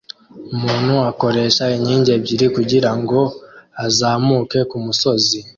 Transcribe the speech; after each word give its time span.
Umuntu 0.55 0.93
akoresha 1.11 1.63
inkingi 1.77 2.09
ebyiri 2.17 2.47
kugirango 2.55 3.19
azamuke 3.85 4.59
kumusozi 4.69 5.39